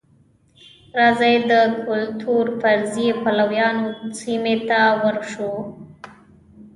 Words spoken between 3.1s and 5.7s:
پلویانو سیمې ته ورشو.